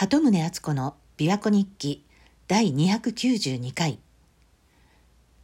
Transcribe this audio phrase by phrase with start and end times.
[0.00, 2.06] 鳩宗敦子の琵琶湖日記
[2.48, 3.98] 第292回。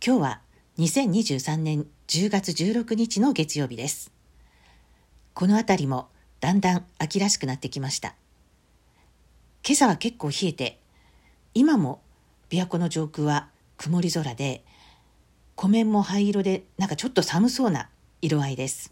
[0.03, 0.41] 今日は
[0.79, 4.11] 2023年10月16日の月曜日です。
[5.35, 6.09] この辺りも
[6.41, 8.15] だんだん秋らしくなってきました。
[9.63, 10.81] 今朝は結構冷えて
[11.53, 12.01] 今も
[12.49, 14.65] 琵琶湖の上空は曇り空で
[15.55, 17.91] 湖面も灰色でなんかちょっと寒そうな
[18.23, 18.91] 色合いです。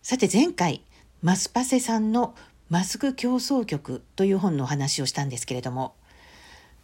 [0.00, 0.80] さて前回
[1.20, 2.34] マスパセさんの
[2.70, 5.94] マスク競争曲という本のお話をしたんですけれども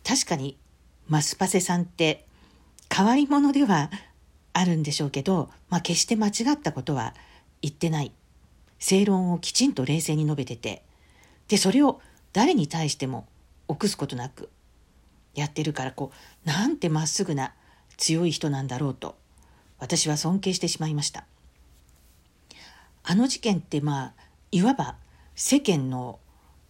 [0.07, 0.57] 確かに
[1.09, 2.27] マスパセさんって
[2.91, 3.91] 変わり者では
[4.53, 7.15] あるんでしょうけど、まあ、決して間違ったことは
[7.61, 8.13] 言ってない。
[8.79, 10.83] 正論をきちんと冷静に述べてて
[11.49, 12.01] でそれを
[12.35, 13.27] 誰に対しても
[13.67, 14.51] 臆すことなく
[15.35, 16.13] やってるからこ
[16.45, 17.55] うなんてまっすぐな
[17.97, 19.17] 強い人なんだろうと
[19.79, 21.25] 私は尊敬してしまいました。
[23.05, 24.13] あの事件ってまあ
[24.51, 24.97] いわば
[25.35, 26.21] 世間の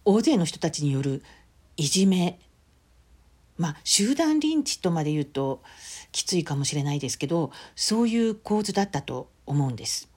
[0.05, 1.23] 大勢の人たちによる
[1.77, 2.39] いじめ。
[3.57, 5.61] まあ集団リンチとまで言うと
[6.11, 10.09] きついかもしれないですけどそういう構図だったと思うんです。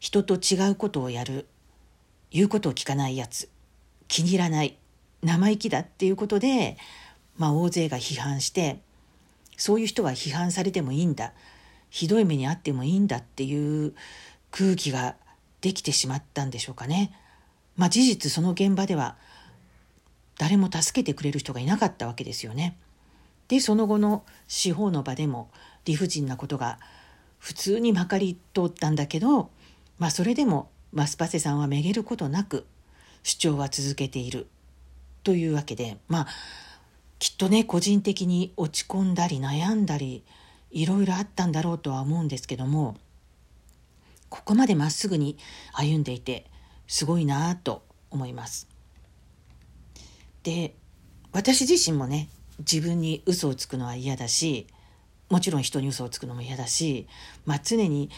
[0.00, 1.46] 人と違うことをやる。
[2.30, 3.48] 言うことを聞かないやつ。
[4.08, 4.76] 気に入らない。
[5.22, 6.76] 生意気だっていうことで、
[7.36, 8.80] まあ、大勢が批判して
[9.56, 11.32] そういう人は批判されてもいいんだ。
[11.90, 13.94] ひどい目に遭ってもいいんだっていう
[14.50, 15.16] 空気が
[15.60, 17.12] できてしまったんでしょうかね。
[17.76, 19.16] まあ、事実その現場では
[20.38, 22.76] 誰も助けてくれる人がいなかったわけですよね。
[23.48, 25.50] でその後の司法の場でも
[25.84, 26.78] 理不尽なことが
[27.38, 29.50] 普通にまかり通ったんだけど、
[29.98, 32.66] まあ、それでもマスパセさんはめげることなく
[33.22, 34.46] 主張は続けている
[35.24, 36.26] というわけでまあ
[37.18, 40.24] きっとね個人的に落ち込んだり悩んだり
[40.70, 42.96] いろいろあったんだろうとは思うんですけども
[44.28, 45.36] ここまでまっすぐに
[45.72, 46.46] 歩んでいて
[46.86, 48.68] すごいなと思います。
[50.42, 50.74] で
[51.32, 54.66] 私自身もね自分に嘘をつくのは嫌だし
[55.28, 57.08] もちろん人に嘘をつくのも嫌だし、
[57.46, 58.10] まあ、常に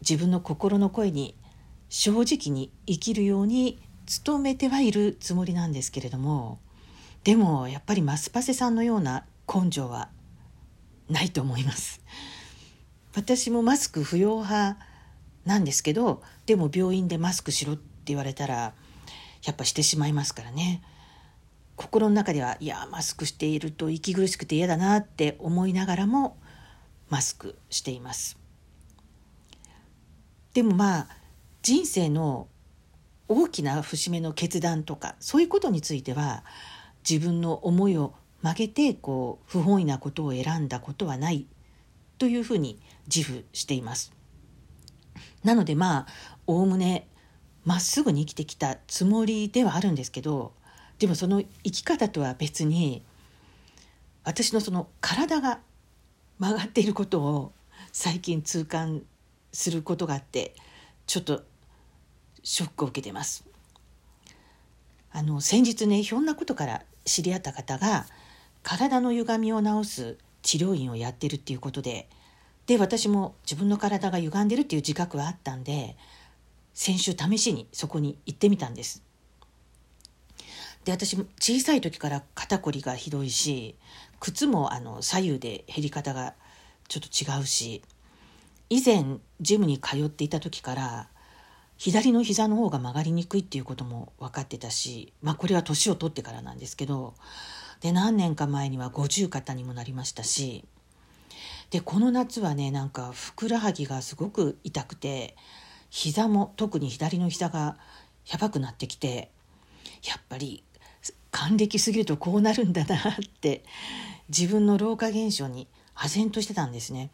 [0.00, 1.34] 自分の心の声に
[1.88, 3.80] 正直に生きるように
[4.24, 6.60] 努めてはいるつもりなんですけれども
[7.24, 10.10] でもやっぱりマスパセさんのような根性は
[11.08, 12.00] ないと思います。
[13.14, 14.78] 私もマスク不要派
[15.44, 18.74] なんですけどでも病院でマスクしろって言われたら
[19.44, 20.82] やっぱしてしまいますからね
[21.76, 26.36] 心の中ではいやマスクしていると息苦しくて嫌だなって思いながらも
[27.08, 28.38] マスクしています
[30.54, 31.08] でもまあ
[31.62, 32.48] 人生の
[33.28, 36.44] 大きな節目の決断とかそういうことについては
[37.08, 41.46] 自分の思いを曲げてこう不本意なことを選んだことはない
[42.18, 42.80] というふうに
[43.12, 44.12] 自負しています。
[45.44, 46.06] なのでまあ
[46.46, 47.08] おおむね
[47.64, 50.52] まっすぐに生きてきたつもりではあるんですけど
[50.98, 53.02] でもその生き方とは別に
[54.24, 55.60] 私のその体が
[56.38, 57.52] 曲がっていることを
[57.92, 59.02] 最近痛感
[59.52, 60.54] することがあって
[61.06, 61.42] ちょっと
[62.42, 63.44] ショックを受けてます。
[65.12, 68.06] あの先日ねひょんなことから知り合った方が
[68.62, 72.08] 体の歪みを治す治療院をやってるっていうことで
[72.66, 75.96] で私も自分の体が歪んでるっていう自覚はあったんで
[76.74, 79.02] 先週試しにそこに行ってみたんです。
[80.84, 83.76] で私も小さい時から肩こりがひどいし
[84.18, 86.34] 靴もあの左右で減り方が
[86.88, 87.82] ちょっと違うし
[88.68, 91.08] 以前ジムに通っていた時から
[91.76, 97.14] 左の膝の方が曲がりにくいっていうことも分かってたしまあこれは年を取ってからなんですけど
[97.80, 100.64] で何年か前には五十肩にもなりましたし
[101.70, 105.36] でこの夏はねなんかふくらはぎがすごく痛くて
[105.94, 107.76] 膝も特に左の膝が
[108.26, 109.30] やばくなってきて
[110.02, 110.64] やっぱり
[111.30, 112.98] 還暦すぎるとこうなるんだなっ
[113.42, 113.62] て
[114.30, 117.10] 自分の老化現象に唖然としてたんですね。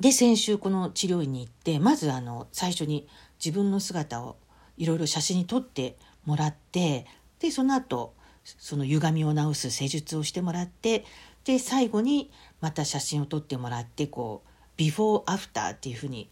[0.00, 3.06] で先週この治療院に行ってまずあの最初に
[3.38, 4.36] 自分の姿を
[4.76, 7.06] いろいろ写真に撮ってもらって
[7.38, 11.04] でその後その歪みを治す施術をしてもらって
[11.44, 16.28] で最後にまた写真を撮ってもらってこうビフォーアフターっていうふうに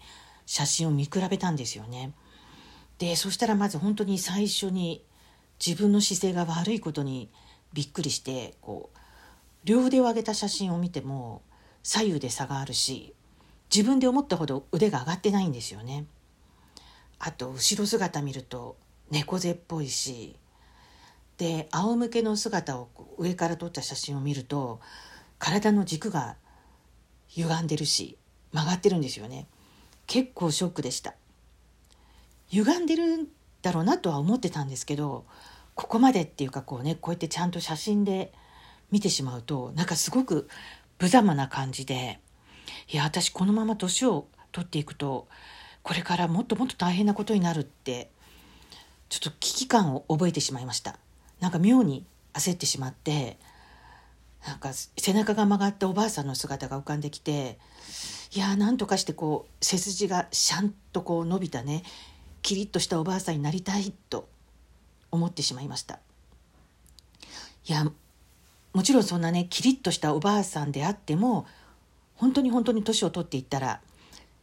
[0.50, 2.12] 写真を見比べたんですよね。
[2.98, 5.04] でそしたらまず本当に最初に
[5.64, 7.30] 自分の姿勢が悪いことに
[7.72, 8.98] びっくりしてこう
[9.62, 11.42] 両腕を上げた写真を見ても
[11.84, 13.14] 左右で差があるし
[13.72, 16.06] 自分で思ったほど腕が上がってないんですよね。
[17.20, 18.76] あと後ろ姿見ると
[19.12, 20.34] 猫背っぽいし
[21.38, 22.88] で仰向けの姿を
[23.18, 24.80] 上から撮った写真を見ると
[25.38, 26.34] 体の軸が
[27.28, 28.18] 歪んでるし
[28.52, 29.46] 曲がってるんですよね
[30.10, 31.14] 結構ショックでした。
[32.48, 33.28] 歪んでるん
[33.62, 35.24] だろうなとは思ってたんですけど
[35.76, 38.32] ここまでっていうかこうねこうやってちゃんと写真で
[38.90, 40.48] 見てしまうとなんかすごく
[40.98, 42.18] 無様な感じで
[42.88, 45.28] いや私このまま年を取っていくと
[45.84, 48.10] これからもっともっと大変なことになるって
[49.10, 50.98] ちょっと危機感を覚えてしまいました。
[51.38, 53.38] なんか妙に焦ってしまって
[54.44, 57.58] なんか背中が曲がったおばあさんの姿が浮かんできて
[58.32, 61.82] いやーなんとかしてこう背筋がシャンとこう伸びたね。
[62.42, 64.28] キリッとしたおばあさんになりたいと
[65.10, 65.98] 思ってしまいました。
[67.68, 67.84] いや
[68.72, 71.46] もちろんそんなねキリッとしたおばあさんであっても
[72.14, 73.80] 本当に本当に年を取っていったら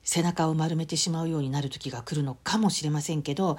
[0.04, 3.58] 背中を丸めてしまうようになる時が来るのかもしれませんけど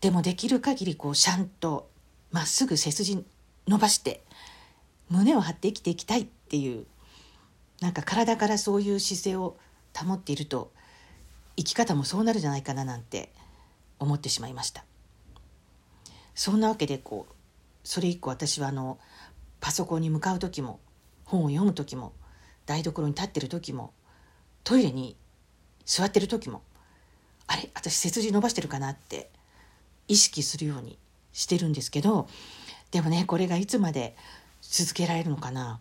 [0.00, 1.88] でもできる限りこうシャンと
[2.32, 3.24] まっすぐ背筋
[3.66, 4.22] 伸ばして
[5.08, 6.86] 胸を張って生きていきたいっていう
[7.80, 9.56] なんか体からそういう姿勢を
[9.96, 10.70] 保っていると
[11.56, 13.32] 生き方もそうなるじゃないかななんて
[13.98, 14.84] 思ってしまいました。
[16.34, 17.34] そんなわけでこう
[17.84, 18.98] それ以降私はあの
[19.60, 20.80] パソコンに向かう時も
[21.24, 22.12] 本を読む時も
[22.66, 23.92] 台所に立ってる時も
[24.64, 25.16] トイレに
[25.84, 26.62] 座ってる時も
[27.46, 27.70] あれ？
[27.74, 29.30] 私背筋伸ばしてるかなって
[30.06, 30.98] 意識するように
[31.32, 32.28] してるんですけど
[32.90, 34.16] でもねこれがいつまで
[34.62, 35.80] 続けられるのかな？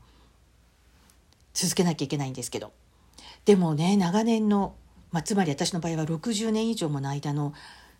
[1.60, 2.72] 続けなきゃいけないんですけど。
[3.44, 4.76] でもね長年の、
[5.12, 7.54] まあ、つまり私の場合は60年以上もの間の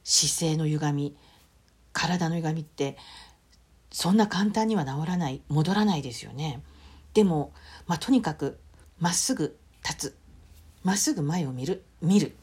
[0.06, 1.16] 姿勢の歪み
[1.92, 2.96] 体の歪みって
[3.92, 6.62] そんな簡単には治らない戻らないですよね。
[7.14, 7.52] でも、
[7.86, 8.60] まあ、とにかく
[8.98, 10.16] まっすぐ立つ。
[10.84, 11.84] まっすぐ前を見る。
[12.02, 12.36] 見る。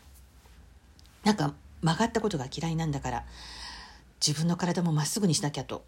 [1.25, 3.25] なんか曲がったことが嫌いなんだから
[4.25, 5.85] 自分の体もまっすぐにしなきゃと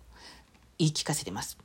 [0.79, 1.59] 言い聞かせてます。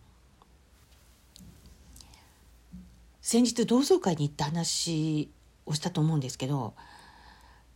[3.23, 5.31] 先日同窓会に行った話
[5.65, 6.73] をしたと思うんですけど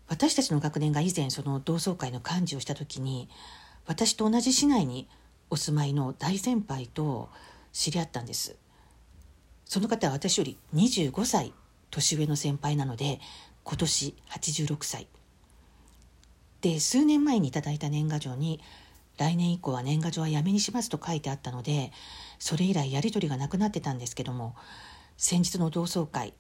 [0.09, 3.29] 私たちの学年が以前その同窓会の幹事をした時に
[3.85, 5.07] 私と同じ市内に
[5.49, 7.29] お住まいの大先輩と
[7.71, 8.57] 知り合ったんです。
[9.63, 11.53] その方は私より25歳
[11.91, 13.21] 年上の先輩なので
[13.63, 15.07] 今年86歳。
[16.59, 18.59] で数年前にいただいた年賀状に
[19.17, 21.93] 来年以降は年賀状はやめにしますと書いてあったので
[22.39, 24.55] それ以来やり取りがなくなってたんですけども
[25.17, 26.33] 先日の同窓会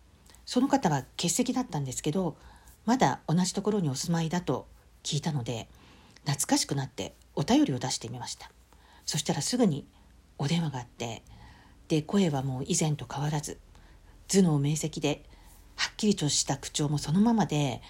[0.45, 2.37] その方は欠席だったんですけど
[2.85, 4.67] まだ同じところにお住まいだと
[5.03, 5.67] 聞いたので
[6.25, 8.51] 懐かしくなってお便りを出してみました
[9.05, 9.87] そしたらすぐに
[10.37, 11.23] お電話があって
[11.87, 13.57] で声はもう以前と変わらず
[14.27, 15.23] 頭脳明晰で
[15.75, 17.81] はっきりとした口調もそのままで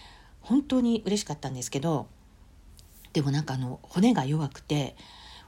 [0.41, 2.07] 本当に嬉しかったんですけど
[3.13, 4.95] でもなんかあの骨が弱くて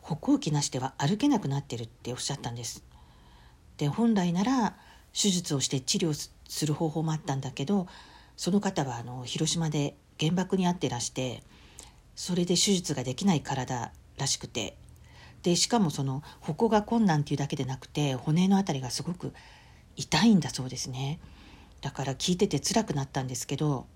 [0.01, 2.83] 歩行器なしでは歩けなくなってるっておっしゃったんです。
[3.77, 4.75] で本来なら
[5.13, 7.87] 手術をして治療する方法もあったんだけど
[8.37, 11.43] その方はあの広島で原爆に遭ってらして
[12.15, 14.75] それで手術ができない体らしくて
[15.43, 19.33] でしかもその歩行が困難っていうだけでなくて骨の辺りがすごく
[19.95, 21.19] 痛いんだそうですね
[21.81, 23.87] だから聞いてて辛くなったんですけど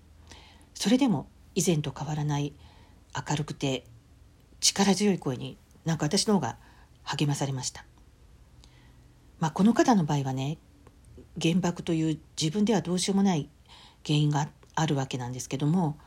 [0.74, 2.52] それでも以前と変わらない
[3.28, 3.84] 明るくて
[4.60, 6.56] 力強い声になんか私の方が
[7.02, 7.84] 励まされました。
[9.38, 10.56] まあ、この方の場合はね
[11.40, 13.48] 原爆という自分ではどうしようもない
[14.06, 15.98] 原因があるわけなんですけども、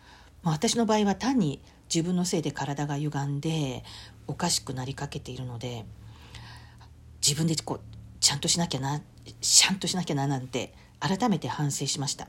[0.44, 1.62] まあ、私の場合は単に
[1.94, 3.84] 自分のせいで体が歪んで
[4.28, 5.86] おかしくなりかけているので
[7.22, 7.80] 自分でこう
[8.20, 9.02] ちゃんとしなきゃな
[9.42, 12.28] ちゃんとしなきゃななんて改めて反省しました。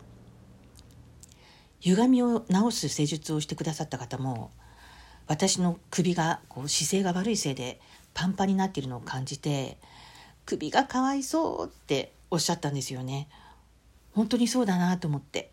[1.81, 4.50] 歪みを治す施術をしてくださった方も
[5.28, 7.81] 私の首がこう姿勢が悪いせいで
[8.14, 9.78] パンパンになっているのを感じて
[10.45, 13.28] 首がかわいそうっておっしゃったんですよね。
[14.12, 15.50] 本当にそうだなと思って。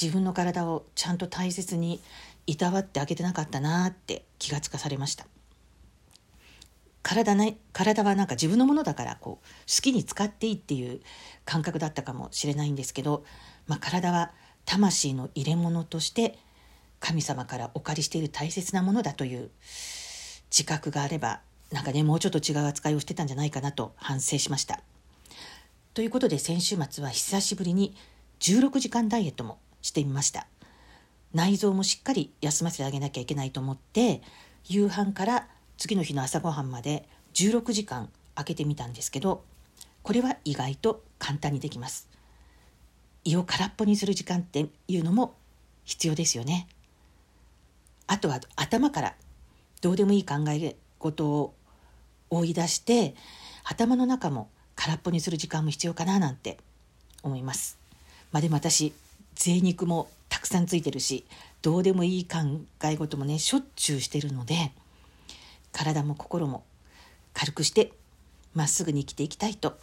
[0.00, 2.00] 自分の体をちゃんと大切に
[2.46, 5.26] いたわってあげてなかったなって気がつかされました。
[7.02, 11.00] 体ね体はなんか自分のものだからこう好きに使っていいっていう
[11.44, 13.24] 感覚だったかもしれないんですけど、
[13.66, 14.32] まあ、体は
[14.66, 16.38] 魂の入れ物として
[16.98, 19.50] 神様からお借りしている大切なものだという
[20.50, 21.40] 自覚があれば
[21.72, 24.80] なんかねもうちょっと違う扱いをしてたんじゃないかなと反省しました。
[25.94, 27.94] ということで先週末は久しぶりに
[28.40, 30.46] 16時間ダイエットもしてみました。
[31.32, 34.20] 内臓もしっかり休ませてあげなきゃいけないと思って
[34.66, 35.46] 夕飯から
[35.78, 39.44] 次の日の朝ごはんまで16時間空けてみたんですけど
[40.02, 42.08] これは意外と簡単にできます
[43.24, 45.36] 胃を空っぽにする時間っていうのも
[45.84, 46.68] 必要ですよね
[48.06, 49.14] あとは頭から
[49.82, 51.54] どうでもいい考え事を
[52.30, 53.14] 追い出して
[53.64, 54.50] 頭の中も
[54.82, 56.56] 空っぽにする時間も必要かななんて
[57.22, 57.78] 思います
[58.32, 58.94] まあでも私
[59.34, 61.26] 贅肉もたくさんついてるし
[61.60, 62.38] どうでもいい考
[62.84, 64.72] え事もねしょっちゅうしてるので
[65.72, 66.64] 体も心も
[67.34, 67.92] 軽くして
[68.54, 69.76] まっすぐに生きていきたいと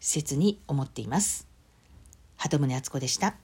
[0.00, 1.46] 切に思っています。
[2.36, 3.36] 鳩宗敦子でした。